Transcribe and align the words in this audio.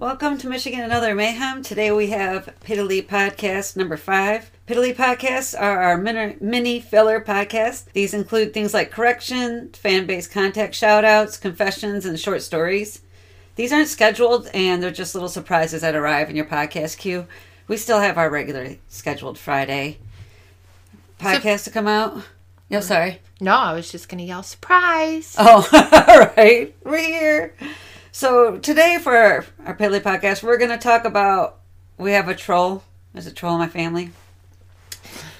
Welcome 0.00 0.38
to 0.38 0.48
Michigan 0.48 0.80
and 0.80 0.94
Other 0.94 1.14
Mayhem. 1.14 1.62
Today 1.62 1.90
we 1.90 2.06
have 2.06 2.54
Piddly 2.64 3.06
Podcast 3.06 3.76
number 3.76 3.98
five. 3.98 4.50
Piddly 4.66 4.96
Podcasts 4.96 5.54
are 5.54 5.82
our 5.82 5.98
mini, 5.98 6.38
mini 6.40 6.80
filler 6.80 7.20
podcasts. 7.20 7.84
These 7.92 8.14
include 8.14 8.54
things 8.54 8.72
like 8.72 8.90
correction, 8.90 9.68
fan 9.74 10.06
base 10.06 10.26
contact 10.26 10.72
shoutouts, 10.72 11.38
confessions, 11.38 12.06
and 12.06 12.18
short 12.18 12.40
stories. 12.40 13.02
These 13.56 13.74
aren't 13.74 13.88
scheduled 13.88 14.48
and 14.54 14.82
they're 14.82 14.90
just 14.90 15.14
little 15.14 15.28
surprises 15.28 15.82
that 15.82 15.94
arrive 15.94 16.30
in 16.30 16.36
your 16.36 16.46
podcast 16.46 16.96
queue. 16.96 17.26
We 17.68 17.76
still 17.76 18.00
have 18.00 18.16
our 18.16 18.30
regular 18.30 18.76
scheduled 18.88 19.36
Friday 19.36 19.98
podcast 21.18 21.64
to 21.64 21.70
come 21.70 21.86
out. 21.86 22.22
No, 22.70 22.80
sorry. 22.80 23.20
No, 23.38 23.54
I 23.54 23.74
was 23.74 23.92
just 23.92 24.08
gonna 24.08 24.22
yell 24.22 24.44
surprise. 24.44 25.36
Oh, 25.38 25.68
all 26.08 26.20
right. 26.38 26.74
We're 26.84 26.98
here. 27.00 27.54
So 28.12 28.58
today 28.58 28.98
for 29.00 29.16
our, 29.16 29.44
our 29.64 29.76
Piddly 29.76 30.00
podcast, 30.00 30.42
we're 30.42 30.58
going 30.58 30.70
to 30.70 30.78
talk 30.78 31.04
about 31.04 31.60
we 31.96 32.10
have 32.12 32.28
a 32.28 32.34
troll. 32.34 32.82
There's 33.12 33.28
a 33.28 33.32
troll 33.32 33.54
in 33.54 33.60
my 33.60 33.68
family. 33.68 34.10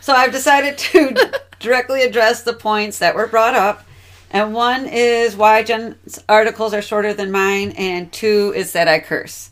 So 0.00 0.12
I've 0.12 0.30
decided 0.30 0.78
to 0.78 1.40
directly 1.59 2.02
address 2.02 2.45
the 2.45 2.52
points 2.52 3.00
that 3.00 3.16
were 3.16 3.26
brought 3.26 3.54
up. 3.54 3.84
And 4.30 4.54
one 4.54 4.86
is 4.86 5.34
why 5.34 5.64
Jen's 5.64 6.20
articles 6.28 6.72
are 6.72 6.80
shorter 6.80 7.12
than 7.12 7.32
mine, 7.32 7.72
and 7.72 8.12
two 8.12 8.52
is 8.54 8.73
that 8.73 8.87
I 8.87 9.00
curse. 9.00 9.50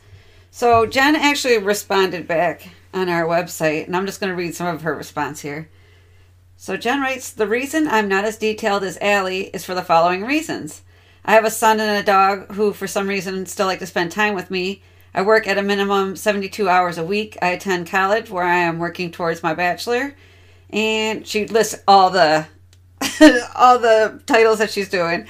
So 0.52 0.86
Jen 0.86 1.16
actually 1.16 1.58
responded 1.58 2.28
back 2.28 2.68
on 2.94 3.08
our 3.08 3.24
website, 3.24 3.86
and 3.86 3.96
I'm 3.96 4.06
just 4.06 4.20
going 4.20 4.30
to 4.30 4.36
read 4.36 4.54
some 4.54 4.68
of 4.68 4.82
her 4.82 4.94
response 4.94 5.40
here. 5.40 5.68
So 6.56 6.76
Jen 6.76 7.00
writes, 7.00 7.32
The 7.32 7.48
reason 7.48 7.88
I'm 7.88 8.06
not 8.06 8.24
as 8.24 8.38
detailed 8.38 8.84
as 8.84 8.96
Allie 9.00 9.46
is 9.48 9.64
for 9.64 9.74
the 9.74 9.82
following 9.82 10.24
reasons. 10.24 10.82
I 11.28 11.32
have 11.32 11.44
a 11.44 11.50
son 11.50 11.78
and 11.78 11.94
a 11.94 12.02
dog 12.02 12.54
who, 12.54 12.72
for 12.72 12.86
some 12.86 13.06
reason, 13.06 13.44
still 13.44 13.66
like 13.66 13.80
to 13.80 13.86
spend 13.86 14.10
time 14.10 14.34
with 14.34 14.50
me. 14.50 14.80
I 15.12 15.20
work 15.20 15.46
at 15.46 15.58
a 15.58 15.62
minimum 15.62 16.16
72 16.16 16.66
hours 16.70 16.96
a 16.96 17.04
week. 17.04 17.36
I 17.42 17.48
attend 17.48 17.90
college 17.90 18.30
where 18.30 18.44
I 18.44 18.60
am 18.60 18.78
working 18.78 19.10
towards 19.10 19.42
my 19.42 19.52
bachelor. 19.52 20.14
And 20.70 21.26
she 21.26 21.46
lists 21.46 21.82
all 21.86 22.08
the 22.08 22.46
all 23.54 23.78
the 23.78 24.22
titles 24.24 24.60
that 24.60 24.70
she's 24.70 24.88
doing. 24.88 25.26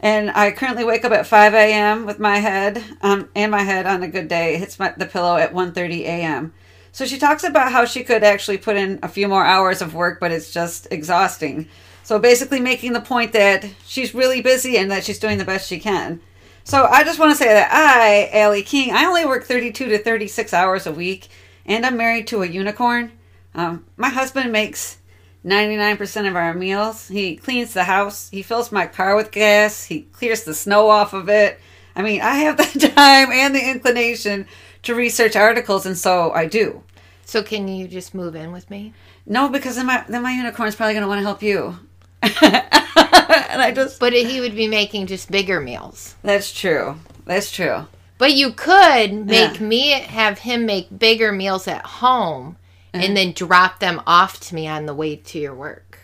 And 0.00 0.30
I 0.30 0.52
currently 0.52 0.84
wake 0.84 1.04
up 1.04 1.12
at 1.12 1.26
5 1.26 1.52
a.m. 1.52 2.06
with 2.06 2.18
my 2.18 2.38
head 2.38 2.82
um, 3.02 3.28
and 3.34 3.50
my 3.50 3.62
head 3.62 3.84
on 3.84 4.02
a 4.02 4.08
good 4.08 4.28
day. 4.28 4.54
It 4.54 4.60
hits 4.60 4.78
my, 4.78 4.94
the 4.96 5.04
pillow 5.04 5.36
at 5.36 5.52
1.30 5.52 6.00
a.m. 6.00 6.54
So 6.92 7.04
she 7.04 7.18
talks 7.18 7.44
about 7.44 7.70
how 7.70 7.84
she 7.84 8.04
could 8.04 8.24
actually 8.24 8.56
put 8.56 8.76
in 8.76 9.00
a 9.02 9.08
few 9.08 9.28
more 9.28 9.44
hours 9.44 9.82
of 9.82 9.94
work, 9.94 10.18
but 10.18 10.32
it's 10.32 10.50
just 10.50 10.88
exhausting. 10.90 11.68
So 12.02 12.18
basically, 12.18 12.60
making 12.60 12.92
the 12.92 13.00
point 13.00 13.32
that 13.32 13.64
she's 13.86 14.14
really 14.14 14.40
busy 14.42 14.76
and 14.76 14.90
that 14.90 15.04
she's 15.04 15.18
doing 15.18 15.38
the 15.38 15.44
best 15.44 15.68
she 15.68 15.78
can. 15.78 16.20
So 16.64 16.84
I 16.84 17.04
just 17.04 17.18
want 17.18 17.32
to 17.32 17.36
say 17.36 17.52
that 17.52 17.72
I, 17.72 18.28
Allie 18.36 18.62
King, 18.62 18.92
I 18.92 19.04
only 19.04 19.24
work 19.24 19.44
32 19.44 19.88
to 19.88 19.98
36 19.98 20.54
hours 20.54 20.86
a 20.86 20.92
week, 20.92 21.28
and 21.66 21.84
I'm 21.84 21.96
married 21.96 22.26
to 22.28 22.42
a 22.42 22.46
unicorn. 22.46 23.12
Um, 23.54 23.84
my 23.96 24.08
husband 24.08 24.52
makes 24.52 24.98
99% 25.44 26.28
of 26.28 26.36
our 26.36 26.54
meals. 26.54 27.08
He 27.08 27.36
cleans 27.36 27.74
the 27.74 27.84
house. 27.84 28.28
He 28.30 28.42
fills 28.42 28.70
my 28.70 28.86
car 28.86 29.16
with 29.16 29.32
gas. 29.32 29.84
He 29.84 30.02
clears 30.02 30.44
the 30.44 30.54
snow 30.54 30.88
off 30.88 31.12
of 31.12 31.28
it. 31.28 31.58
I 31.96 32.02
mean, 32.02 32.20
I 32.20 32.36
have 32.36 32.56
the 32.56 32.88
time 32.96 33.30
and 33.32 33.54
the 33.54 33.70
inclination 33.70 34.46
to 34.84 34.94
research 34.94 35.36
articles, 35.36 35.84
and 35.84 35.98
so 35.98 36.30
I 36.32 36.46
do. 36.46 36.82
So 37.24 37.42
can 37.42 37.68
you 37.68 37.88
just 37.88 38.14
move 38.14 38.34
in 38.34 38.52
with 38.52 38.70
me? 38.70 38.94
No, 39.26 39.48
because 39.48 39.76
then 39.76 39.86
my 39.86 40.04
then 40.08 40.22
my 40.22 40.32
unicorn's 40.32 40.74
probably 40.74 40.94
going 40.94 41.02
to 41.02 41.08
want 41.08 41.18
to 41.18 41.24
help 41.24 41.42
you. 41.42 41.78
and 42.22 43.60
I 43.62 43.72
just 43.74 43.98
But 44.00 44.12
he 44.12 44.40
would 44.40 44.54
be 44.54 44.68
making 44.68 45.06
just 45.06 45.30
bigger 45.30 45.60
meals. 45.60 46.14
That's 46.22 46.52
true. 46.52 46.96
That's 47.24 47.50
true. 47.50 47.86
But 48.18 48.34
you 48.34 48.52
could 48.52 49.26
make 49.26 49.58
Yeah. 49.60 49.66
me 49.66 49.90
have 49.90 50.38
him 50.40 50.64
make 50.66 50.96
bigger 50.96 51.32
meals 51.32 51.66
at 51.66 51.84
home 51.84 52.56
and 52.92 53.02
uh-huh. 53.04 53.14
then 53.14 53.32
drop 53.32 53.80
them 53.80 54.00
off 54.06 54.38
to 54.40 54.54
me 54.54 54.68
on 54.68 54.86
the 54.86 54.94
way 54.94 55.16
to 55.16 55.38
your 55.38 55.54
work. 55.54 55.98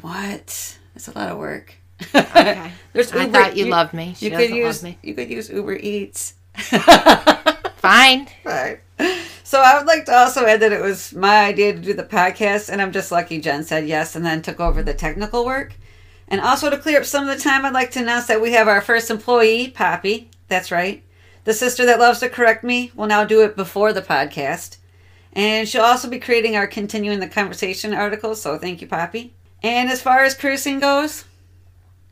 What? 0.00 0.76
It's 0.94 1.08
a 1.08 1.18
lot 1.18 1.30
of 1.30 1.38
work. 1.38 1.74
Okay. 2.14 2.70
There's 2.92 3.12
I 3.12 3.22
Uber- 3.24 3.32
thought 3.32 3.56
you 3.56 3.66
loved 3.66 3.94
me. 3.94 4.14
She 4.16 4.26
You 4.26 4.36
could 4.36 4.50
use 4.50 4.82
love 4.82 4.90
me. 4.92 4.98
you 5.02 5.14
could 5.14 5.30
use 5.30 5.48
Uber 5.50 5.74
Eats. 5.76 6.34
Fine. 7.76 8.28
Right. 8.44 8.80
So 9.46 9.60
I 9.60 9.76
would 9.76 9.86
like 9.86 10.06
to 10.06 10.14
also 10.14 10.46
add 10.46 10.60
that 10.60 10.72
it 10.72 10.80
was 10.80 11.12
my 11.12 11.44
idea 11.44 11.74
to 11.74 11.78
do 11.78 11.92
the 11.92 12.02
podcast, 12.02 12.70
and 12.70 12.80
I'm 12.80 12.92
just 12.92 13.12
lucky 13.12 13.42
Jen 13.42 13.62
said 13.62 13.86
yes 13.86 14.16
and 14.16 14.24
then 14.24 14.40
took 14.40 14.58
over 14.58 14.82
the 14.82 14.94
technical 14.94 15.44
work. 15.44 15.74
And 16.28 16.40
also 16.40 16.70
to 16.70 16.78
clear 16.78 16.98
up 16.98 17.04
some 17.04 17.28
of 17.28 17.36
the 17.36 17.42
time, 17.44 17.66
I'd 17.66 17.74
like 17.74 17.90
to 17.90 18.00
announce 18.00 18.26
that 18.26 18.40
we 18.40 18.52
have 18.52 18.68
our 18.68 18.80
first 18.80 19.10
employee, 19.10 19.68
Poppy. 19.68 20.30
That's 20.48 20.72
right. 20.72 21.04
The 21.44 21.52
sister 21.52 21.84
that 21.84 21.98
loves 21.98 22.20
to 22.20 22.30
correct 22.30 22.64
me 22.64 22.90
will 22.94 23.06
now 23.06 23.24
do 23.24 23.42
it 23.42 23.54
before 23.54 23.92
the 23.92 24.00
podcast. 24.00 24.78
And 25.34 25.68
she'll 25.68 25.82
also 25.82 26.08
be 26.08 26.18
creating 26.18 26.56
our 26.56 26.66
Continuing 26.66 27.20
the 27.20 27.28
Conversation 27.28 27.92
articles, 27.92 28.40
so 28.40 28.56
thank 28.56 28.80
you, 28.80 28.86
Poppy. 28.86 29.34
And 29.62 29.90
as 29.90 30.00
far 30.00 30.20
as 30.20 30.34
cursing 30.34 30.80
goes, 30.80 31.26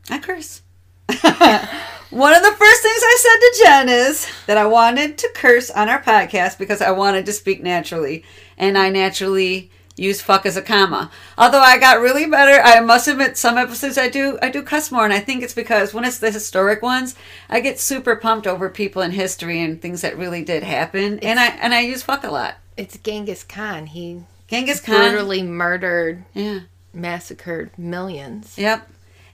I 0.07 0.19
curse. 0.19 0.61
One 2.13 2.35
of 2.35 2.43
the 2.43 2.51
first 2.51 2.81
things 2.83 3.01
I 3.03 3.17
said 3.19 3.39
to 3.39 3.63
Jen 3.63 3.89
is 3.89 4.27
that 4.45 4.57
I 4.57 4.67
wanted 4.67 5.17
to 5.17 5.29
curse 5.33 5.71
on 5.71 5.89
our 5.89 5.99
podcast 6.01 6.59
because 6.59 6.79
I 6.81 6.91
wanted 6.91 7.25
to 7.25 7.33
speak 7.33 7.63
naturally. 7.63 8.23
And 8.55 8.77
I 8.77 8.89
naturally 8.89 9.71
use 9.95 10.21
fuck 10.21 10.45
as 10.45 10.55
a 10.55 10.61
comma. 10.61 11.09
Although 11.39 11.59
I 11.61 11.79
got 11.79 12.01
really 12.01 12.27
better, 12.27 12.61
I 12.63 12.79
must 12.81 13.07
admit 13.07 13.35
some 13.37 13.57
episodes 13.57 13.97
I 13.97 14.09
do 14.09 14.37
I 14.43 14.49
do 14.49 14.61
cuss 14.61 14.91
more 14.91 15.03
and 15.05 15.13
I 15.13 15.19
think 15.21 15.41
it's 15.41 15.55
because 15.55 15.91
when 15.91 16.05
it's 16.05 16.19
the 16.19 16.29
historic 16.29 16.83
ones, 16.83 17.15
I 17.49 17.59
get 17.61 17.79
super 17.79 18.15
pumped 18.15 18.45
over 18.45 18.69
people 18.69 19.01
in 19.01 19.11
history 19.11 19.59
and 19.61 19.81
things 19.81 20.01
that 20.01 20.15
really 20.17 20.43
did 20.43 20.61
happen. 20.61 21.17
and 21.19 21.39
I 21.39 21.47
and 21.47 21.73
I 21.73 21.79
use 21.81 22.03
fuck 22.03 22.23
a 22.23 22.29
lot. 22.31 22.55
It's 22.77 22.97
Genghis 22.97 23.43
Khan. 23.43 23.87
He 23.87 24.21
Genghis 24.47 24.81
Khan. 24.81 25.09
brutally 25.11 25.41
murdered, 25.41 26.25
Yeah. 26.35 26.59
massacred 26.93 27.71
millions. 27.77 28.55
Yep. 28.57 28.87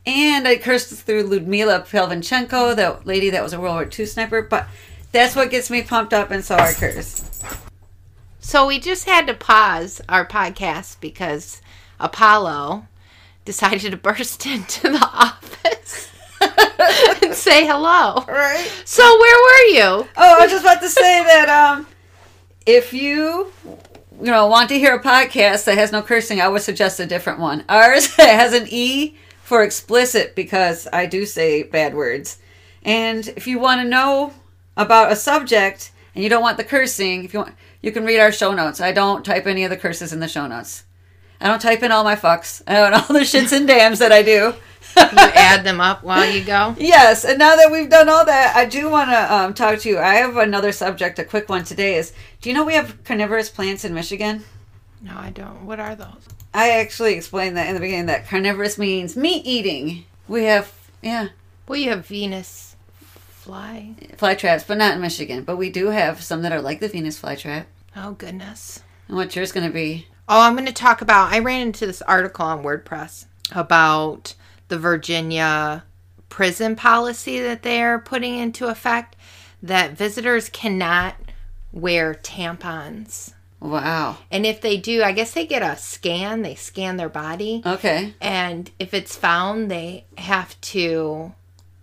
And 0.05 0.47
I 0.47 0.57
cursed 0.57 0.93
through 0.93 1.23
Ludmila 1.23 1.81
Pavlichenko, 1.81 2.75
the 2.75 2.99
lady 3.05 3.29
that 3.29 3.43
was 3.43 3.53
a 3.53 3.59
World 3.59 3.75
War 3.75 3.89
II 3.97 4.05
sniper, 4.05 4.41
but 4.41 4.67
that's 5.11 5.35
what 5.35 5.51
gets 5.51 5.69
me 5.69 5.81
pumped 5.81 6.13
up, 6.13 6.31
and 6.31 6.43
so 6.43 6.55
I 6.55 6.73
curse. 6.73 7.23
So 8.39 8.65
we 8.65 8.79
just 8.79 9.05
had 9.05 9.27
to 9.27 9.33
pause 9.33 10.01
our 10.09 10.25
podcast 10.25 10.99
because 11.01 11.61
Apollo 11.99 12.87
decided 13.45 13.91
to 13.91 13.97
burst 13.97 14.45
into 14.47 14.89
the 14.89 15.03
office 15.03 16.09
and 17.23 17.33
say 17.33 17.65
hello. 17.67 18.23
Right? 18.27 18.71
So 18.85 19.03
where 19.03 19.37
were 19.43 19.77
you? 19.77 20.07
Oh, 20.17 20.37
I 20.37 20.39
was 20.39 20.51
just 20.51 20.63
about 20.63 20.81
to 20.81 20.89
say 20.89 21.23
that 21.23 21.49
um, 21.49 21.87
if 22.65 22.93
you 22.93 23.51
you 24.21 24.31
know 24.31 24.47
want 24.47 24.69
to 24.69 24.79
hear 24.79 24.95
a 24.95 25.03
podcast 25.03 25.65
that 25.65 25.77
has 25.77 25.91
no 25.91 26.01
cursing, 26.01 26.41
I 26.41 26.47
would 26.47 26.61
suggest 26.61 26.99
a 26.99 27.05
different 27.05 27.39
one. 27.39 27.63
Ours 27.69 28.15
has 28.15 28.53
an 28.53 28.67
E 28.69 29.15
for 29.49 29.63
explicit 29.63 30.35
because 30.35 30.87
I 30.93 31.07
do 31.07 31.25
say 31.25 31.63
bad 31.63 31.95
words. 31.95 32.37
And 32.83 33.27
if 33.29 33.47
you 33.47 33.57
want 33.57 33.81
to 33.81 33.87
know 33.87 34.31
about 34.77 35.11
a 35.11 35.15
subject 35.15 35.91
and 36.13 36.23
you 36.23 36.29
don't 36.29 36.43
want 36.43 36.57
the 36.57 36.63
cursing, 36.63 37.23
if 37.23 37.33
you 37.33 37.39
want, 37.39 37.55
you 37.81 37.91
can 37.91 38.05
read 38.05 38.19
our 38.19 38.31
show 38.31 38.53
notes. 38.53 38.79
I 38.79 38.91
don't 38.91 39.25
type 39.25 39.47
any 39.47 39.63
of 39.63 39.71
the 39.71 39.75
curses 39.75 40.13
in 40.13 40.19
the 40.19 40.27
show 40.27 40.45
notes. 40.45 40.83
I 41.41 41.47
don't 41.47 41.59
type 41.59 41.81
in 41.81 41.91
all 41.91 42.03
my 42.03 42.15
fucks 42.15 42.61
and 42.67 42.93
all 42.93 43.07
the 43.07 43.21
shits 43.21 43.51
and 43.51 43.67
damns 43.67 43.97
that 43.99 44.11
I 44.11 44.21
do. 44.21 44.53
You 44.97 45.17
add 45.17 45.63
them 45.63 45.79
up 45.79 46.03
while 46.03 46.29
you 46.29 46.43
go. 46.43 46.75
Yes, 46.77 47.23
and 47.23 47.37
now 47.37 47.55
that 47.55 47.71
we've 47.71 47.89
done 47.89 48.09
all 48.09 48.25
that, 48.25 48.55
I 48.55 48.65
do 48.65 48.89
want 48.89 49.11
to 49.11 49.33
um, 49.33 49.53
talk 49.53 49.79
to 49.79 49.89
you. 49.89 49.99
I 49.99 50.15
have 50.15 50.35
another 50.35 50.71
subject, 50.71 51.19
a 51.19 51.23
quick 51.23 51.47
one 51.47 51.63
today. 51.63 51.95
Is 51.95 52.11
do 52.41 52.49
you 52.49 52.55
know 52.55 52.65
we 52.65 52.73
have 52.73 53.03
carnivorous 53.03 53.49
plants 53.49 53.85
in 53.85 53.93
Michigan? 53.93 54.43
No, 55.01 55.15
I 55.15 55.29
don't. 55.29 55.65
What 55.65 55.79
are 55.79 55.95
those? 55.95 56.27
I 56.53 56.71
actually 56.71 57.13
explained 57.13 57.57
that 57.57 57.67
in 57.67 57.75
the 57.75 57.79
beginning. 57.79 58.07
That 58.07 58.27
carnivorous 58.27 58.77
means 58.77 59.15
meat 59.15 59.45
eating. 59.45 60.05
We 60.27 60.45
have 60.45 60.73
yeah 61.01 61.29
Well, 61.67 61.79
you 61.79 61.89
have 61.91 62.05
Venus 62.05 62.75
fly. 63.29 63.93
fly 64.17 64.35
traps, 64.35 64.63
but 64.63 64.77
not 64.77 64.95
in 64.95 65.01
Michigan. 65.01 65.43
But 65.43 65.57
we 65.57 65.69
do 65.69 65.87
have 65.87 66.21
some 66.21 66.41
that 66.41 66.51
are 66.51 66.61
like 66.61 66.79
the 66.79 66.87
Venus 66.87 67.19
flytrap. 67.19 67.65
Oh 67.95 68.11
goodness. 68.13 68.81
And 69.07 69.17
what's 69.17 69.35
yours 69.35 69.51
going 69.51 69.67
to 69.67 69.73
be? 69.73 70.07
Oh, 70.27 70.41
I'm 70.41 70.53
going 70.53 70.67
to 70.67 70.71
talk 70.73 71.01
about. 71.01 71.33
I 71.33 71.39
ran 71.39 71.61
into 71.61 71.87
this 71.87 72.03
article 72.03 72.45
on 72.45 72.63
WordPress 72.63 73.25
about 73.51 74.35
the 74.67 74.77
Virginia 74.77 75.83
prison 76.29 76.75
policy 76.75 77.39
that 77.39 77.63
they're 77.63 77.97
putting 77.97 78.37
into 78.37 78.67
effect 78.67 79.15
that 79.63 79.97
visitors 79.97 80.47
cannot 80.49 81.15
wear 81.71 82.13
tampons. 82.13 83.33
Wow. 83.61 84.17
And 84.31 84.45
if 84.45 84.61
they 84.61 84.77
do, 84.77 85.03
I 85.03 85.11
guess 85.11 85.31
they 85.33 85.45
get 85.45 85.61
a 85.61 85.75
scan, 85.77 86.41
they 86.43 86.55
scan 86.55 86.95
their 86.97 87.09
body. 87.09 87.61
Okay. 87.65 88.13
And 88.21 88.71
if 88.79 88.93
it's 88.93 89.15
found, 89.15 89.69
they 89.69 90.05
have 90.17 90.59
to 90.61 91.33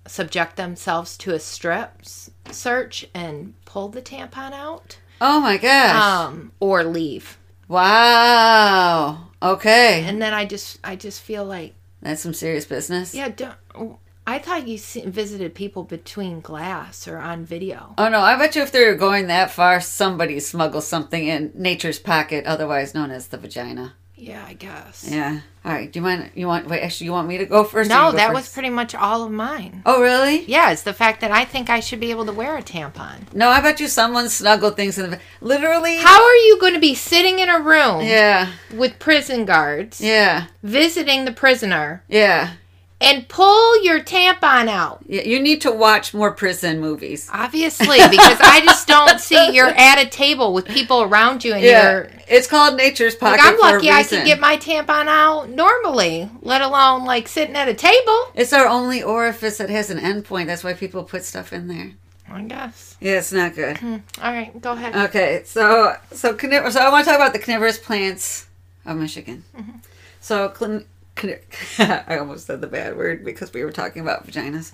subject 0.06 0.56
themselves 0.56 1.16
to 1.18 1.34
a 1.34 1.38
strip 1.40 2.02
search 2.50 3.06
and 3.12 3.54
pull 3.64 3.88
the 3.88 4.00
tampon 4.00 4.52
out 4.52 4.98
Oh 5.20 5.40
my 5.40 5.56
gosh. 5.56 5.96
um, 6.28 6.52
or 6.60 6.84
leave. 6.84 7.36
wow. 7.68 9.28
Okay. 9.42 10.04
And 10.04 10.20
then 10.22 10.32
I 10.32 10.44
just, 10.44 10.78
I 10.84 10.96
just 10.96 11.20
feel 11.20 11.44
like 11.44 11.74
That's 12.02 12.22
some 12.22 12.34
serious 12.34 12.64
business. 12.64 13.14
Yeah, 13.14 13.28
don't. 13.28 13.98
I 14.28 14.38
thought 14.40 14.66
you 14.66 14.76
visited 14.78 15.54
people 15.54 15.84
between 15.84 16.40
glass 16.40 17.06
or 17.06 17.18
on 17.18 17.44
video. 17.44 17.94
Oh 17.96 18.08
no, 18.08 18.20
I 18.20 18.36
bet 18.36 18.56
you 18.56 18.62
if 18.62 18.72
they're 18.72 18.96
going 18.96 19.28
that 19.28 19.50
far, 19.52 19.80
somebody 19.80 20.40
smuggles 20.40 20.86
something 20.86 21.26
in 21.26 21.52
nature's 21.54 21.98
pocket, 22.00 22.44
otherwise 22.44 22.94
known 22.94 23.10
as 23.12 23.28
the 23.28 23.38
vagina. 23.38 23.94
Yeah, 24.18 24.42
I 24.48 24.54
guess. 24.54 25.06
Yeah. 25.08 25.40
All 25.62 25.72
right. 25.72 25.92
Do 25.92 25.98
you 25.98 26.02
mind? 26.02 26.30
You 26.34 26.46
want? 26.46 26.66
Wait. 26.68 26.80
Actually, 26.80 27.04
you 27.04 27.12
want 27.12 27.28
me 27.28 27.36
to 27.36 27.44
go 27.44 27.64
first? 27.64 27.90
No, 27.90 28.10
go 28.10 28.16
that 28.16 28.32
was 28.32 28.50
pretty 28.50 28.70
much 28.70 28.94
all 28.94 29.22
of 29.24 29.30
mine. 29.30 29.82
Oh 29.84 30.00
really? 30.00 30.42
Yeah, 30.46 30.70
it's 30.72 30.84
the 30.84 30.94
fact 30.94 31.20
that 31.20 31.30
I 31.30 31.44
think 31.44 31.68
I 31.68 31.80
should 31.80 32.00
be 32.00 32.10
able 32.10 32.24
to 32.24 32.32
wear 32.32 32.56
a 32.56 32.62
tampon. 32.62 33.30
No, 33.34 33.50
I 33.50 33.60
bet 33.60 33.78
you 33.78 33.88
someone 33.88 34.30
snuggled 34.30 34.74
things 34.74 34.98
in 34.98 35.10
the. 35.10 35.20
Literally. 35.42 35.98
How 35.98 36.24
are 36.24 36.34
you 36.34 36.58
going 36.58 36.72
to 36.72 36.80
be 36.80 36.94
sitting 36.94 37.40
in 37.40 37.50
a 37.50 37.60
room 37.60 38.00
Yeah. 38.06 38.52
with 38.74 38.98
prison 38.98 39.44
guards, 39.44 40.00
Yeah. 40.00 40.46
visiting 40.62 41.26
the 41.26 41.32
prisoner, 41.32 42.02
Yeah. 42.08 42.52
And 43.00 43.28
pull 43.28 43.82
your 43.84 44.00
tampon 44.00 44.68
out? 44.68 45.00
Yeah. 45.06 45.22
You 45.22 45.38
need 45.40 45.60
to 45.62 45.70
watch 45.72 46.14
more 46.14 46.32
prison 46.32 46.80
movies. 46.80 47.28
Obviously, 47.32 47.98
because 48.10 48.38
I 48.40 48.62
just 48.64 48.88
don't 48.88 49.20
see 49.20 49.50
you're 49.54 49.68
at 49.68 49.98
a 50.02 50.08
table 50.08 50.54
with 50.54 50.66
people 50.66 51.02
around 51.02 51.44
you 51.44 51.52
and 51.54 51.62
Yeah. 51.62 51.90
you're 51.92 52.10
It's 52.28 52.46
called 52.46 52.76
nature's 52.76 53.14
pocket. 53.14 53.38
like 53.44 53.52
I'm 53.54 53.58
lucky 53.58 53.90
I 53.90 54.02
can 54.02 54.24
get 54.24 54.40
my 54.40 54.56
tampon 54.56 55.08
out 55.08 55.50
normally, 55.50 56.30
let 56.40 56.62
alone 56.62 57.04
like 57.04 57.28
sitting 57.28 57.54
at 57.54 57.68
a 57.68 57.74
table. 57.74 58.18
It's 58.34 58.52
our 58.52 58.66
only 58.66 59.02
orifice 59.02 59.58
that 59.58 59.68
has 59.70 59.90
an 59.90 59.98
endpoint. 59.98 60.46
That's 60.46 60.64
why 60.64 60.72
people 60.72 61.04
put 61.04 61.24
stuff 61.24 61.52
in 61.52 61.68
there. 61.68 61.92
I 62.28 62.42
guess. 62.42 62.96
Yeah, 63.00 63.18
it's 63.18 63.30
not 63.32 63.54
good. 63.54 63.78
Hmm. 63.78 63.96
All 64.20 64.32
right, 64.32 64.58
go 64.60 64.72
ahead. 64.72 64.96
Okay, 65.10 65.42
so 65.44 65.94
so 66.12 66.36
so 66.36 66.80
I 66.80 66.88
want 66.90 67.04
to 67.04 67.10
talk 67.10 67.20
about 67.20 67.32
the 67.32 67.38
carnivorous 67.38 67.78
plants 67.78 68.48
of 68.84 68.96
Michigan. 68.96 69.44
Mm-hmm. 69.56 69.78
So 70.20 70.48
clin- 70.48 70.56
carni- 70.74 70.86
I 71.78 72.18
almost 72.18 72.46
said 72.46 72.60
the 72.60 72.66
bad 72.66 72.96
word 72.96 73.24
because 73.24 73.52
we 73.52 73.64
were 73.64 73.72
talking 73.72 74.02
about 74.02 74.26
vaginas, 74.26 74.72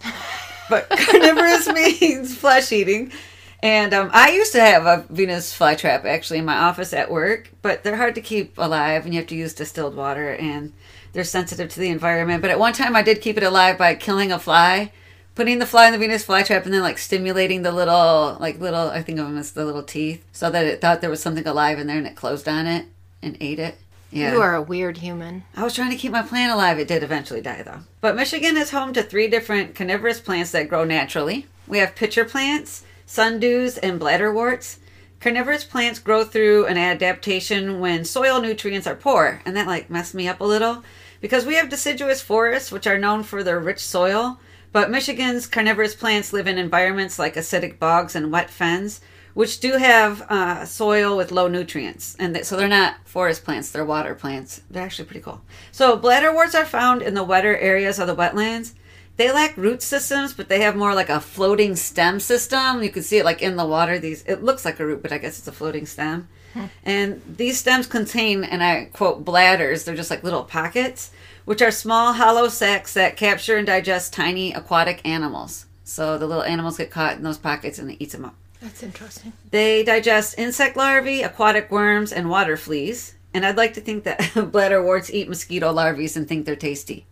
but 0.68 0.88
carnivorous 0.90 1.68
means 2.00 2.36
flesh 2.36 2.72
eating. 2.72 3.12
And 3.62 3.94
um, 3.94 4.10
I 4.12 4.32
used 4.32 4.52
to 4.52 4.60
have 4.60 4.86
a 4.86 5.06
Venus 5.08 5.56
flytrap 5.56 6.04
actually 6.04 6.40
in 6.40 6.44
my 6.44 6.56
office 6.56 6.92
at 6.92 7.12
work, 7.12 7.52
but 7.62 7.84
they're 7.84 7.96
hard 7.96 8.16
to 8.16 8.20
keep 8.20 8.58
alive, 8.58 9.04
and 9.04 9.14
you 9.14 9.20
have 9.20 9.28
to 9.28 9.36
use 9.36 9.54
distilled 9.54 9.94
water, 9.94 10.34
and 10.34 10.72
they're 11.12 11.22
sensitive 11.22 11.70
to 11.70 11.80
the 11.80 11.88
environment. 11.88 12.42
But 12.42 12.50
at 12.50 12.58
one 12.58 12.72
time, 12.72 12.96
I 12.96 13.02
did 13.02 13.20
keep 13.20 13.36
it 13.36 13.44
alive 13.44 13.78
by 13.78 13.94
killing 13.94 14.32
a 14.32 14.40
fly, 14.40 14.90
putting 15.36 15.60
the 15.60 15.66
fly 15.66 15.86
in 15.86 15.92
the 15.92 15.98
Venus 15.98 16.26
flytrap, 16.26 16.64
and 16.64 16.74
then 16.74 16.82
like 16.82 16.98
stimulating 16.98 17.62
the 17.62 17.70
little, 17.70 18.36
like 18.40 18.58
little, 18.58 18.88
I 18.88 19.00
think 19.02 19.20
of 19.20 19.26
them 19.26 19.38
as 19.38 19.52
the 19.52 19.64
little 19.64 19.84
teeth, 19.84 20.24
so 20.32 20.50
that 20.50 20.66
it 20.66 20.80
thought 20.80 21.00
there 21.00 21.10
was 21.10 21.22
something 21.22 21.46
alive 21.46 21.78
in 21.78 21.86
there, 21.86 21.98
and 21.98 22.06
it 22.06 22.16
closed 22.16 22.48
on 22.48 22.66
it 22.66 22.86
and 23.22 23.36
ate 23.40 23.60
it. 23.60 23.76
Yeah. 24.12 24.32
You 24.34 24.42
are 24.42 24.54
a 24.54 24.62
weird 24.62 24.98
human. 24.98 25.44
I 25.56 25.64
was 25.64 25.74
trying 25.74 25.90
to 25.90 25.96
keep 25.96 26.12
my 26.12 26.22
plant 26.22 26.52
alive. 26.52 26.78
It 26.78 26.86
did 26.86 27.02
eventually 27.02 27.40
die, 27.40 27.62
though. 27.62 27.80
But 28.02 28.14
Michigan 28.14 28.56
is 28.58 28.70
home 28.70 28.92
to 28.92 29.02
three 29.02 29.26
different 29.26 29.74
carnivorous 29.74 30.20
plants 30.20 30.50
that 30.52 30.68
grow 30.68 30.84
naturally. 30.84 31.46
We 31.66 31.78
have 31.78 31.96
pitcher 31.96 32.24
plants, 32.26 32.84
sundews, 33.06 33.78
and 33.82 33.98
bladderworts. 33.98 34.78
Carnivorous 35.18 35.64
plants 35.64 35.98
grow 35.98 36.24
through 36.24 36.66
an 36.66 36.76
adaptation 36.76 37.80
when 37.80 38.04
soil 38.04 38.40
nutrients 38.42 38.86
are 38.86 38.94
poor, 38.94 39.40
and 39.46 39.56
that 39.56 39.66
like 39.66 39.88
messed 39.88 40.14
me 40.14 40.28
up 40.28 40.40
a 40.40 40.44
little 40.44 40.84
because 41.20 41.46
we 41.46 41.54
have 41.54 41.70
deciduous 41.70 42.20
forests, 42.20 42.70
which 42.72 42.86
are 42.86 42.98
known 42.98 43.22
for 43.22 43.42
their 43.42 43.60
rich 43.60 43.78
soil. 43.78 44.40
But 44.72 44.90
Michigan's 44.90 45.46
carnivorous 45.46 45.94
plants 45.94 46.32
live 46.32 46.46
in 46.46 46.58
environments 46.58 47.18
like 47.18 47.36
acidic 47.36 47.78
bogs 47.78 48.16
and 48.16 48.32
wet 48.32 48.50
fens, 48.50 49.00
which 49.34 49.60
do 49.60 49.76
have 49.76 50.22
uh, 50.22 50.64
soil 50.64 51.16
with 51.16 51.32
low 51.32 51.48
nutrients, 51.48 52.16
and 52.18 52.34
they, 52.34 52.42
so 52.42 52.56
they're 52.56 52.68
not 52.68 52.96
forest 53.04 53.44
plants; 53.44 53.70
they're 53.70 53.84
water 53.84 54.14
plants. 54.14 54.62
They're 54.70 54.82
actually 54.82 55.06
pretty 55.06 55.22
cool. 55.22 55.40
So 55.70 55.98
bladderworts 55.98 56.54
are 56.54 56.64
found 56.64 57.02
in 57.02 57.14
the 57.14 57.24
wetter 57.24 57.56
areas 57.56 57.98
of 57.98 58.06
the 58.06 58.16
wetlands. 58.16 58.74
They 59.16 59.30
lack 59.30 59.56
root 59.56 59.82
systems, 59.82 60.32
but 60.32 60.48
they 60.48 60.62
have 60.62 60.74
more 60.74 60.94
like 60.94 61.10
a 61.10 61.20
floating 61.20 61.76
stem 61.76 62.18
system. 62.18 62.82
You 62.82 62.90
can 62.90 63.02
see 63.02 63.18
it 63.18 63.24
like 63.24 63.42
in 63.42 63.56
the 63.56 63.66
water. 63.66 63.98
These 63.98 64.22
it 64.24 64.42
looks 64.42 64.64
like 64.64 64.80
a 64.80 64.86
root, 64.86 65.02
but 65.02 65.12
I 65.12 65.18
guess 65.18 65.38
it's 65.38 65.48
a 65.48 65.52
floating 65.52 65.86
stem. 65.86 66.28
And 66.84 67.22
these 67.36 67.58
stems 67.58 67.86
contain, 67.86 68.44
and 68.44 68.62
I 68.62 68.86
quote, 68.92 69.24
bladders. 69.24 69.84
They're 69.84 69.94
just 69.94 70.10
like 70.10 70.22
little 70.22 70.44
pockets, 70.44 71.10
which 71.44 71.62
are 71.62 71.70
small 71.70 72.12
hollow 72.12 72.48
sacs 72.48 72.94
that 72.94 73.16
capture 73.16 73.56
and 73.56 73.66
digest 73.66 74.12
tiny 74.12 74.52
aquatic 74.52 75.00
animals. 75.06 75.66
So 75.84 76.18
the 76.18 76.26
little 76.26 76.44
animals 76.44 76.76
get 76.78 76.90
caught 76.90 77.16
in 77.16 77.22
those 77.22 77.38
pockets 77.38 77.78
and 77.78 77.90
it 77.90 77.96
eats 78.00 78.12
them 78.12 78.24
up. 78.24 78.34
That's 78.62 78.82
interesting. 78.84 79.32
They 79.50 79.82
digest 79.82 80.38
insect 80.38 80.76
larvae, 80.76 81.22
aquatic 81.22 81.70
worms, 81.70 82.12
and 82.12 82.30
water 82.30 82.56
fleas. 82.56 83.16
And 83.34 83.44
I'd 83.44 83.56
like 83.56 83.74
to 83.74 83.80
think 83.80 84.04
that 84.04 84.20
bladderworts 84.34 85.10
eat 85.10 85.28
mosquito 85.28 85.72
larvae 85.72 86.08
and 86.14 86.28
think 86.28 86.46
they're 86.46 86.54
tasty 86.54 87.06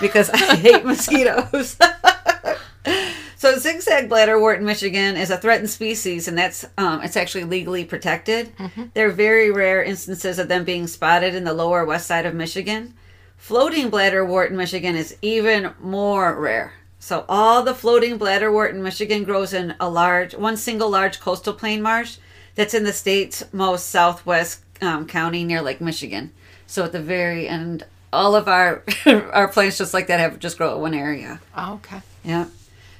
because 0.00 0.28
I 0.28 0.56
hate 0.56 0.84
mosquitoes. 0.84 1.78
so 3.36 3.58
zigzag 3.58 4.10
bladderwort 4.10 4.58
in 4.58 4.66
Michigan 4.66 5.16
is 5.16 5.30
a 5.30 5.38
threatened 5.38 5.70
species, 5.70 6.28
and 6.28 6.36
that's 6.36 6.66
um, 6.76 7.00
it's 7.02 7.16
actually 7.16 7.44
legally 7.44 7.86
protected. 7.86 8.52
There 8.92 9.08
are 9.08 9.12
very 9.12 9.50
rare 9.50 9.82
instances 9.82 10.38
of 10.38 10.48
them 10.48 10.64
being 10.64 10.86
spotted 10.86 11.34
in 11.34 11.44
the 11.44 11.54
lower 11.54 11.86
west 11.86 12.06
side 12.06 12.26
of 12.26 12.34
Michigan. 12.34 12.94
Floating 13.38 13.90
bladderwort 13.90 14.50
in 14.50 14.56
Michigan 14.56 14.94
is 14.94 15.16
even 15.22 15.72
more 15.80 16.38
rare. 16.38 16.74
So 17.02 17.24
all 17.28 17.64
the 17.64 17.74
floating 17.74 18.16
bladderwort 18.16 18.70
in 18.70 18.80
Michigan 18.80 19.24
grows 19.24 19.52
in 19.52 19.74
a 19.80 19.90
large, 19.90 20.36
one 20.36 20.56
single 20.56 20.88
large 20.88 21.18
coastal 21.18 21.52
plain 21.52 21.82
marsh 21.82 22.18
that's 22.54 22.74
in 22.74 22.84
the 22.84 22.92
state's 22.92 23.42
most 23.52 23.88
southwest 23.88 24.60
um, 24.80 25.08
county 25.08 25.42
near 25.42 25.60
Lake 25.62 25.80
Michigan. 25.80 26.30
So 26.68 26.84
at 26.84 26.92
the 26.92 27.02
very 27.02 27.48
end, 27.48 27.84
all 28.12 28.36
of 28.36 28.46
our 28.46 28.84
our 29.06 29.48
plants 29.48 29.78
just 29.78 29.92
like 29.92 30.06
that 30.06 30.20
have 30.20 30.38
just 30.38 30.58
grow 30.58 30.70
at 30.70 30.78
one 30.78 30.94
area. 30.94 31.40
Oh, 31.56 31.74
okay. 31.74 32.02
Yeah. 32.22 32.46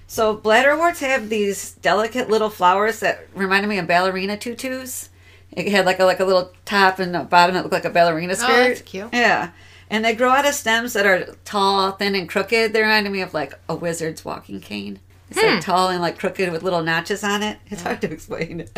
So 0.08 0.36
bladderworts 0.36 0.98
have 0.98 1.28
these 1.28 1.70
delicate 1.74 2.28
little 2.28 2.50
flowers 2.50 2.98
that 3.00 3.28
reminded 3.36 3.68
me 3.68 3.78
of 3.78 3.86
ballerina 3.86 4.36
tutus. 4.36 5.10
It 5.52 5.68
had 5.70 5.86
like 5.86 6.00
a 6.00 6.04
like 6.04 6.18
a 6.18 6.24
little 6.24 6.50
top 6.64 6.98
and 6.98 7.14
a 7.14 7.22
bottom 7.22 7.54
that 7.54 7.62
looked 7.62 7.72
like 7.72 7.84
a 7.84 7.90
ballerina 7.90 8.34
skirt. 8.34 8.50
Oh, 8.50 8.64
that's 8.64 8.82
cute. 8.82 9.10
Yeah. 9.12 9.52
And 9.92 10.04
they 10.04 10.14
grow 10.14 10.30
out 10.30 10.48
of 10.48 10.54
stems 10.54 10.94
that 10.94 11.06
are 11.06 11.36
tall, 11.44 11.92
thin, 11.92 12.14
and 12.16 12.28
crooked. 12.28 12.72
They 12.72 12.80
reminded 12.82 13.12
me 13.12 13.20
of 13.20 13.32
like 13.34 13.52
a 13.68 13.76
wizard's 13.76 14.24
walking 14.24 14.60
cane. 14.60 14.98
It's 15.30 15.38
Hmm. 15.40 15.46
like 15.46 15.60
tall 15.60 15.88
and 15.90 16.00
like 16.00 16.18
crooked 16.18 16.50
with 16.50 16.62
little 16.62 16.82
notches 16.82 17.22
on 17.22 17.42
it. 17.42 17.58
It's 17.66 17.82
hard 17.82 18.00
to 18.00 18.10
explain. 18.10 18.68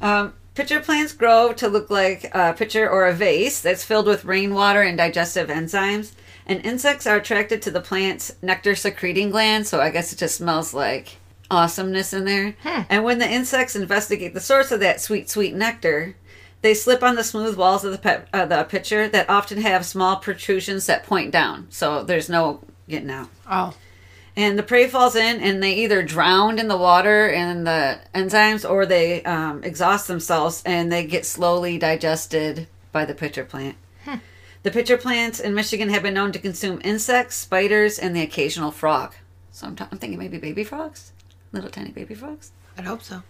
Um, 0.00 0.34
pitcher 0.54 0.80
plants 0.80 1.12
grow 1.12 1.52
to 1.54 1.68
look 1.68 1.90
like 1.90 2.30
a 2.34 2.52
pitcher 2.52 2.88
or 2.88 3.06
a 3.06 3.12
vase 3.12 3.60
that's 3.60 3.84
filled 3.84 4.06
with 4.06 4.24
rainwater 4.24 4.82
and 4.82 4.96
digestive 4.98 5.48
enzymes. 5.48 6.12
And 6.46 6.64
insects 6.64 7.06
are 7.06 7.16
attracted 7.16 7.62
to 7.62 7.70
the 7.70 7.80
plant's 7.80 8.32
nectar 8.42 8.74
secreting 8.74 9.30
gland, 9.30 9.66
so 9.66 9.80
I 9.80 9.90
guess 9.90 10.12
it 10.12 10.18
just 10.18 10.36
smells 10.36 10.74
like 10.74 11.16
awesomeness 11.50 12.12
in 12.12 12.24
there. 12.26 12.54
And 12.64 13.02
when 13.04 13.18
the 13.18 13.28
insects 13.30 13.74
investigate 13.76 14.34
the 14.34 14.40
source 14.40 14.70
of 14.70 14.80
that 14.80 15.00
sweet, 15.00 15.30
sweet 15.30 15.54
nectar, 15.54 16.16
they 16.64 16.72
slip 16.72 17.02
on 17.02 17.14
the 17.14 17.22
smooth 17.22 17.56
walls 17.56 17.84
of 17.84 17.92
the 17.92 17.98
pet, 17.98 18.26
uh, 18.32 18.46
the 18.46 18.64
pitcher 18.64 19.06
that 19.06 19.28
often 19.28 19.60
have 19.60 19.84
small 19.84 20.16
protrusions 20.16 20.86
that 20.86 21.04
point 21.04 21.30
down, 21.30 21.66
so 21.68 22.02
there's 22.02 22.30
no 22.30 22.62
getting 22.88 23.10
out. 23.10 23.28
Oh, 23.48 23.74
and 24.34 24.58
the 24.58 24.62
prey 24.62 24.88
falls 24.88 25.14
in 25.14 25.40
and 25.40 25.62
they 25.62 25.74
either 25.74 26.02
drown 26.02 26.58
in 26.58 26.68
the 26.68 26.76
water 26.76 27.28
and 27.28 27.66
the 27.66 28.00
enzymes 28.14 28.68
or 28.68 28.86
they 28.86 29.22
um, 29.24 29.62
exhaust 29.62 30.08
themselves 30.08 30.62
and 30.64 30.90
they 30.90 31.06
get 31.06 31.26
slowly 31.26 31.78
digested 31.78 32.66
by 32.92 33.04
the 33.04 33.14
pitcher 33.14 33.44
plant. 33.44 33.76
The 34.62 34.70
pitcher 34.70 34.96
plants 34.96 35.40
in 35.40 35.54
michigan 35.54 35.90
have 35.90 36.02
been 36.02 36.14
known 36.14 36.32
to 36.32 36.38
consume 36.38 36.80
insects 36.82 37.36
spiders 37.36 37.98
and 37.98 38.16
the 38.16 38.22
occasional 38.22 38.70
frog. 38.70 39.14
So 39.52 39.66
i'm, 39.66 39.76
t- 39.76 39.84
I'm 39.92 39.98
thinking 39.98 40.18
maybe 40.18 40.38
baby 40.38 40.64
frogs? 40.64 41.12
Little 41.52 41.68
tiny 41.68 41.90
baby 41.90 42.14
frogs? 42.14 42.50
I'd 42.78 42.86
hope 42.86 43.02
so. 43.02 43.22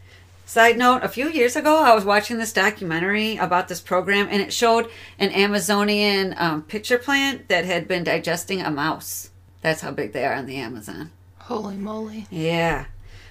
Side 0.46 0.76
note, 0.76 1.02
a 1.02 1.08
few 1.08 1.30
years 1.30 1.56
ago, 1.56 1.82
I 1.82 1.94
was 1.94 2.04
watching 2.04 2.38
this 2.38 2.52
documentary 2.52 3.36
about 3.36 3.68
this 3.68 3.80
program, 3.80 4.28
and 4.30 4.42
it 4.42 4.52
showed 4.52 4.90
an 5.18 5.30
Amazonian 5.30 6.34
um, 6.36 6.62
pitcher 6.62 6.98
plant 6.98 7.48
that 7.48 7.64
had 7.64 7.88
been 7.88 8.04
digesting 8.04 8.60
a 8.60 8.70
mouse. 8.70 9.30
That's 9.62 9.80
how 9.80 9.90
big 9.90 10.12
they 10.12 10.26
are 10.26 10.34
in 10.34 10.44
the 10.44 10.56
Amazon. 10.56 11.10
Holy 11.38 11.76
moly. 11.76 12.26
Yeah. 12.30 12.86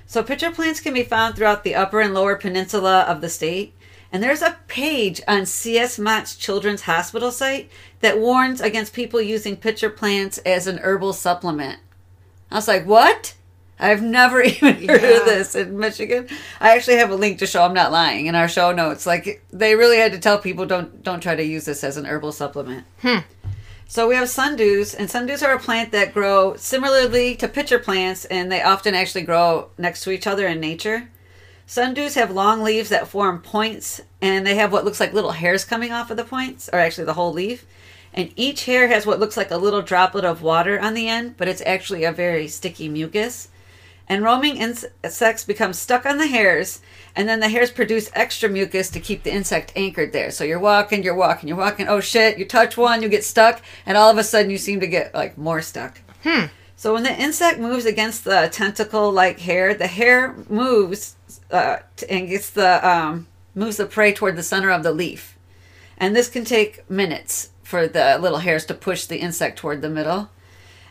So 0.08 0.24
pitcher 0.24 0.51
plants 0.51 0.79
can 0.79 0.93
be 0.96 1.03
found 1.03 1.36
throughout 1.36 1.63
the 1.63 1.75
upper 1.75 2.01
and 2.01 2.15
lower 2.15 2.36
peninsula 2.36 3.01
of 3.01 3.22
the 3.22 3.29
state. 3.29 3.75
And 4.12 4.22
there's 4.22 4.41
a 4.41 4.58
page 4.67 5.22
on 5.27 5.46
C.S. 5.46 5.98
Mott's 5.98 6.36
Children's 6.36 6.84
Hospital 6.84 7.32
site 7.32 7.72
that 8.01 8.20
warns 8.20 8.62
against 8.62 8.93
people 8.93 9.22
using 9.22 9.55
pitcher 9.55 9.89
plants 9.89 10.39
as 10.39 10.67
an 10.67 10.79
herbal 10.79 11.13
supplement. 11.13 11.79
I 12.51 12.55
was 12.55 12.67
like, 12.67 12.86
what? 12.86 13.36
I've 13.83 14.01
never 14.01 14.41
even 14.53 14.75
heard 14.87 15.01
Yeah. 15.01 15.17
of 15.19 15.25
this 15.25 15.55
in 15.55 15.77
Michigan. 15.77 16.27
I 16.59 16.75
actually 16.75 16.97
have 16.97 17.11
a 17.11 17.15
link 17.15 17.39
to 17.39 17.45
show 17.47 17.63
I'm 17.63 17.73
not 17.73 17.91
lying 17.91 18.27
in 18.27 18.35
our 18.35 18.47
show 18.47 18.71
notes. 18.71 19.05
Like 19.05 19.43
they 19.51 19.75
really 19.75 19.97
had 19.97 20.13
to 20.13 20.19
tell 20.19 20.37
people 20.39 20.65
don't 20.65 21.03
don't 21.03 21.21
try 21.21 21.35
to 21.35 21.43
use 21.43 21.65
this 21.65 21.83
as 21.83 21.97
an 21.97 22.05
herbal 22.05 22.31
supplement. 22.31 22.85
Hmm. 23.01 23.19
So 23.85 24.07
we 24.07 24.15
have 24.15 24.27
sundews, 24.27 24.95
and 24.97 25.07
sundews 25.07 25.45
are 25.45 25.53
a 25.53 25.59
plant 25.59 25.91
that 25.91 26.13
grow 26.13 26.55
similarly 26.55 27.35
to 27.35 27.47
pitcher 27.47 27.77
plants, 27.77 28.25
and 28.25 28.51
they 28.51 28.61
often 28.63 28.95
actually 28.95 29.21
grow 29.23 29.69
next 29.77 30.03
to 30.05 30.11
each 30.11 30.25
other 30.25 30.47
in 30.47 30.59
nature. 30.59 31.09
Sundews 31.67 32.15
have 32.15 32.31
long 32.31 32.63
leaves 32.63 32.89
that 32.89 33.07
form 33.07 33.41
points, 33.41 34.01
and 34.21 34.47
they 34.47 34.55
have 34.55 34.71
what 34.71 34.83
looks 34.85 34.99
like 34.99 35.13
little 35.13 35.31
hairs 35.33 35.63
coming 35.63 35.91
off 35.91 36.09
of 36.09 36.17
the 36.17 36.23
points, 36.23 36.69
or 36.73 36.79
actually 36.79 37.05
the 37.05 37.13
whole 37.13 37.33
leaf. 37.33 37.65
And 38.15 38.31
each 38.35 38.65
hair 38.65 38.87
has 38.87 39.05
what 39.05 39.19
looks 39.19 39.37
like 39.37 39.51
a 39.51 39.57
little 39.57 39.81
droplet 39.81 40.25
of 40.25 40.41
water 40.41 40.79
on 40.79 40.93
the 40.95 41.07
end, 41.07 41.35
but 41.37 41.47
it's 41.47 41.61
actually 41.65 42.03
a 42.03 42.11
very 42.11 42.47
sticky 42.47 42.89
mucus. 42.89 43.49
And 44.07 44.24
roaming 44.24 44.57
insects 44.57 45.45
become 45.45 45.72
stuck 45.72 46.05
on 46.05 46.17
the 46.17 46.27
hairs, 46.27 46.81
and 47.15 47.27
then 47.27 47.39
the 47.39 47.48
hairs 47.48 47.72
produce 47.72 48.12
extra 48.13 48.50
mucus 48.50 48.89
to 48.89 49.00
keep 49.00 49.24
the 49.24 49.33
insect 49.33 49.72
anchored 49.75 50.12
there. 50.12 50.29
So 50.29 50.43
you're 50.43 50.60
walking, 50.60 51.03
you're 51.03 51.15
walking, 51.15 51.48
you're 51.48 51.57
walking. 51.57 51.88
Oh 51.88 52.01
shit! 52.01 52.38
You 52.38 52.45
touch 52.45 52.75
one, 52.75 53.01
you 53.01 53.07
get 53.07 53.24
stuck, 53.24 53.62
and 53.86 53.98
all 53.98 54.10
of 54.10 54.17
a 54.17 54.24
sudden 54.24 54.51
you 54.51 54.57
seem 54.57 54.81
to 54.81 54.88
get 54.88 55.13
like 55.13 55.38
more 55.38 55.62
stuck. 55.62 56.01
Hmm. 56.24 56.48
So 56.75 56.93
when 56.93 57.03
the 57.03 57.17
insect 57.17 57.60
moves 57.60 57.86
against 57.86 58.25
the 58.25 58.50
tentacle-like 58.51 59.39
hair, 59.39 59.74
the 59.74 59.88
hair 59.88 60.36
moves 60.50 61.15
uh, 61.50 61.77
and 62.10 62.27
gets 62.27 62.50
the 62.50 62.86
um, 62.88 63.27
moves 63.55 63.77
the 63.77 63.86
prey 63.86 64.13
toward 64.13 64.36
the 64.36 64.43
center 64.43 64.69
of 64.69 64.83
the 64.83 64.91
leaf, 64.91 65.38
and 65.98 66.13
this 66.13 66.27
can 66.27 66.43
take 66.43 66.89
minutes 66.89 67.51
for 67.63 67.88
the 67.88 68.17
little 68.19 68.39
hairs 68.39 68.65
to 68.65 68.74
push 68.74 69.05
the 69.05 69.19
insect 69.19 69.60
toward 69.60 69.81
the 69.81 69.89
middle. 69.89 70.29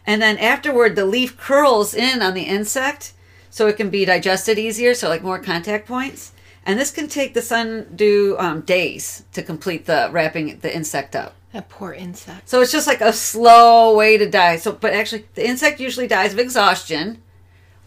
And 0.06 0.20
then 0.20 0.38
afterward, 0.38 0.96
the 0.96 1.04
leaf 1.04 1.36
curls 1.36 1.94
in 1.94 2.22
on 2.22 2.34
the 2.34 2.42
insect 2.42 3.12
so 3.50 3.66
it 3.66 3.76
can 3.76 3.90
be 3.90 4.04
digested 4.04 4.58
easier, 4.58 4.94
so 4.94 5.08
like 5.08 5.22
more 5.22 5.38
contact 5.38 5.86
points. 5.86 6.32
And 6.64 6.78
this 6.78 6.90
can 6.90 7.08
take 7.08 7.34
the 7.34 7.42
sundew 7.42 8.36
um, 8.38 8.62
days 8.62 9.24
to 9.32 9.42
complete 9.42 9.84
the 9.86 10.08
wrapping 10.10 10.58
the 10.60 10.74
insect 10.74 11.14
up. 11.14 11.34
That 11.52 11.68
poor 11.68 11.92
insect. 11.92 12.48
So 12.48 12.62
it's 12.62 12.72
just 12.72 12.86
like 12.86 13.02
a 13.02 13.12
slow 13.12 13.94
way 13.94 14.16
to 14.16 14.28
die. 14.28 14.56
So, 14.56 14.72
but 14.72 14.94
actually, 14.94 15.26
the 15.34 15.46
insect 15.46 15.80
usually 15.80 16.06
dies 16.06 16.32
of 16.32 16.38
exhaustion, 16.38 17.20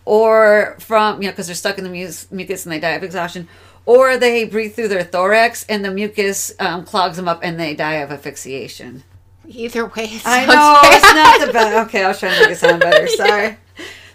or 0.03 0.77
from 0.79 1.21
you 1.21 1.27
know 1.27 1.31
because 1.31 1.47
they're 1.47 1.55
stuck 1.55 1.79
in 1.79 1.83
the 1.83 1.89
mucus, 1.89 2.31
mucus 2.31 2.65
and 2.65 2.73
they 2.73 2.79
die 2.79 2.91
of 2.91 3.03
exhaustion, 3.03 3.47
or 3.87 4.17
they 4.17 4.43
breathe 4.43 4.75
through 4.75 4.89
their 4.89 5.03
thorax 5.03 5.65
and 5.67 5.83
the 5.83 5.89
mucus 5.89 6.53
um, 6.59 6.85
clogs 6.85 7.17
them 7.17 7.27
up 7.27 7.39
and 7.41 7.59
they 7.59 7.73
die 7.73 7.95
of 7.95 8.11
asphyxiation. 8.11 9.03
Either 9.47 9.85
way, 9.85 10.19
I 10.25 10.45
know 10.45 10.79
bad. 10.81 10.93
it's 10.93 11.13
not 11.13 11.47
the 11.47 11.53
best. 11.53 11.87
Okay, 11.87 12.03
I 12.03 12.07
was 12.09 12.19
trying 12.19 12.35
to 12.35 12.41
make 12.41 12.51
it 12.51 12.57
sound 12.57 12.79
better. 12.81 13.07
Sorry. 13.07 13.57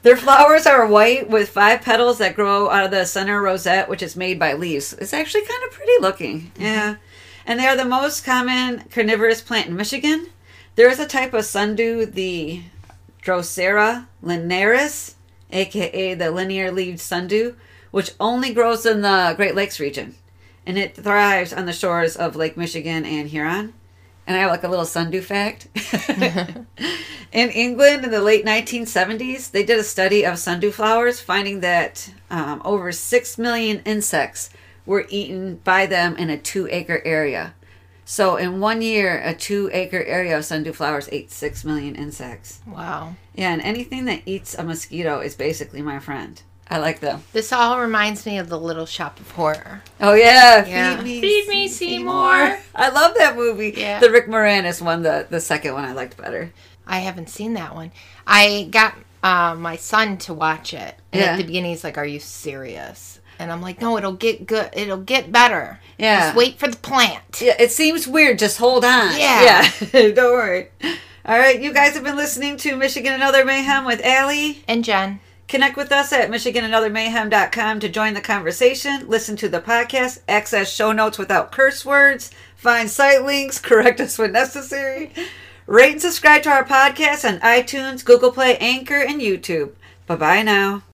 Their 0.02 0.16
flowers 0.16 0.66
are 0.66 0.86
white 0.86 1.28
with 1.28 1.50
five 1.50 1.82
petals 1.82 2.18
that 2.18 2.34
grow 2.34 2.70
out 2.70 2.86
of 2.86 2.90
the 2.90 3.04
center 3.04 3.40
rosette, 3.42 3.88
which 3.88 4.02
is 4.02 4.16
made 4.16 4.38
by 4.38 4.54
leaves. 4.54 4.94
It's 4.94 5.12
actually 5.12 5.44
kind 5.44 5.62
of 5.64 5.72
pretty 5.72 5.92
looking. 6.00 6.40
Mm-hmm. 6.40 6.62
Yeah. 6.62 6.96
And 7.46 7.60
they 7.60 7.66
are 7.66 7.76
the 7.76 7.84
most 7.84 8.24
common 8.24 8.84
carnivorous 8.90 9.42
plant 9.42 9.68
in 9.68 9.76
Michigan. 9.76 10.28
There 10.76 10.88
is 10.88 10.98
a 10.98 11.06
type 11.06 11.34
of 11.34 11.44
sundew, 11.44 12.06
the 12.06 12.62
Drosera 13.22 14.06
linearis, 14.24 15.14
aka 15.50 16.14
the 16.14 16.30
linear 16.30 16.70
leaved 16.70 17.00
sundew, 17.00 17.54
which 17.90 18.12
only 18.18 18.54
grows 18.54 18.86
in 18.86 19.02
the 19.02 19.34
Great 19.36 19.54
Lakes 19.54 19.80
region. 19.80 20.14
And 20.64 20.78
it 20.78 20.94
thrives 20.96 21.52
on 21.52 21.66
the 21.66 21.72
shores 21.72 22.16
of 22.16 22.36
Lake 22.36 22.56
Michigan 22.56 23.04
and 23.04 23.28
Huron. 23.28 23.74
And 24.30 24.36
I 24.36 24.42
have 24.42 24.52
like 24.52 24.62
a 24.62 24.68
little 24.68 24.84
sundew 24.84 25.22
fact. 25.22 25.66
in 27.32 27.50
England 27.50 28.04
in 28.04 28.12
the 28.12 28.20
late 28.20 28.44
1970s, 28.44 29.50
they 29.50 29.64
did 29.64 29.76
a 29.76 29.82
study 29.82 30.24
of 30.24 30.38
sundew 30.38 30.70
flowers, 30.70 31.18
finding 31.18 31.58
that 31.62 32.08
um, 32.30 32.62
over 32.64 32.92
6 32.92 33.38
million 33.38 33.82
insects 33.84 34.50
were 34.86 35.04
eaten 35.08 35.56
by 35.64 35.84
them 35.86 36.14
in 36.14 36.30
a 36.30 36.38
two 36.38 36.68
acre 36.70 37.02
area. 37.04 37.54
So 38.04 38.36
in 38.36 38.60
one 38.60 38.82
year, 38.82 39.20
a 39.20 39.34
two 39.34 39.68
acre 39.72 40.04
area 40.04 40.38
of 40.38 40.44
sundew 40.44 40.74
flowers 40.74 41.08
ate 41.10 41.32
6 41.32 41.64
million 41.64 41.96
insects. 41.96 42.60
Wow. 42.68 43.16
Yeah, 43.34 43.52
and 43.52 43.60
anything 43.62 44.04
that 44.04 44.22
eats 44.26 44.54
a 44.54 44.62
mosquito 44.62 45.18
is 45.18 45.34
basically 45.34 45.82
my 45.82 45.98
friend. 45.98 46.40
I 46.72 46.78
like 46.78 47.00
them. 47.00 47.24
This 47.32 47.52
all 47.52 47.80
reminds 47.80 48.24
me 48.24 48.38
of 48.38 48.48
the 48.48 48.58
Little 48.58 48.86
Shop 48.86 49.18
of 49.18 49.30
Horror. 49.32 49.82
Oh 50.00 50.14
yeah, 50.14 50.64
Yeah. 50.66 50.96
feed 50.98 51.04
me, 51.04 51.20
Feed 51.20 51.48
me, 51.48 51.68
Seymour. 51.68 52.58
I 52.74 52.88
love 52.90 53.14
that 53.18 53.34
movie. 53.36 53.74
Yeah. 53.76 53.98
The 53.98 54.10
Rick 54.10 54.28
Moranis 54.28 54.80
one, 54.80 55.02
the 55.02 55.26
the 55.28 55.40
second 55.40 55.74
one, 55.74 55.84
I 55.84 55.92
liked 55.92 56.16
better. 56.16 56.52
I 56.86 57.00
haven't 57.00 57.28
seen 57.28 57.54
that 57.54 57.74
one. 57.74 57.90
I 58.26 58.68
got 58.70 58.94
uh, 59.22 59.54
my 59.54 59.76
son 59.76 60.16
to 60.18 60.32
watch 60.34 60.72
it. 60.72 60.94
And 61.12 61.20
Yeah. 61.20 61.32
at 61.32 61.36
the 61.38 61.44
beginning, 61.44 61.70
he's 61.72 61.84
like, 61.84 61.98
Are 61.98 62.06
you 62.06 62.20
serious? 62.20 63.20
And 63.38 63.50
I'm 63.50 63.60
like, 63.62 63.80
No, 63.80 63.96
it'll 63.98 64.12
get 64.12 64.46
good. 64.46 64.70
It'll 64.72 64.96
get 64.98 65.32
better. 65.32 65.80
Yeah. 65.98 66.26
Just 66.26 66.36
wait 66.36 66.58
for 66.58 66.68
the 66.68 66.76
plant. 66.76 67.40
Yeah, 67.40 67.56
it 67.58 67.72
seems 67.72 68.06
weird. 68.06 68.38
Just 68.38 68.58
hold 68.58 68.84
on. 68.84 69.18
Yeah. 69.18 69.68
Yeah. 69.92 70.08
Don't 70.12 70.32
worry. 70.32 70.68
All 71.24 71.38
right, 71.38 71.60
you 71.60 71.72
guys 71.74 71.94
have 71.94 72.04
been 72.04 72.16
listening 72.16 72.56
to 72.58 72.76
Michigan 72.76 73.12
and 73.12 73.22
Other 73.22 73.44
Mayhem 73.44 73.84
with 73.84 74.00
Allie. 74.04 74.64
And 74.66 74.82
Jen, 74.82 75.20
Connect 75.50 75.76
with 75.76 75.90
us 75.90 76.12
at 76.12 76.30
MichiganandOtherMayhem.com 76.30 77.80
to 77.80 77.88
join 77.88 78.14
the 78.14 78.20
conversation, 78.20 79.08
listen 79.08 79.34
to 79.34 79.48
the 79.48 79.60
podcast, 79.60 80.20
access 80.28 80.72
show 80.72 80.92
notes 80.92 81.18
without 81.18 81.50
curse 81.50 81.84
words, 81.84 82.30
find 82.54 82.88
site 82.88 83.24
links, 83.24 83.58
correct 83.58 83.98
us 83.98 84.16
when 84.16 84.30
necessary. 84.30 85.12
Rate 85.66 85.94
and 85.94 86.02
subscribe 86.02 86.44
to 86.44 86.50
our 86.50 86.64
podcast 86.64 87.28
on 87.28 87.40
iTunes, 87.40 88.04
Google 88.04 88.30
Play, 88.30 88.58
Anchor, 88.58 89.02
and 89.02 89.20
YouTube. 89.20 89.72
Bye 90.06 90.14
bye 90.14 90.42
now. 90.42 90.84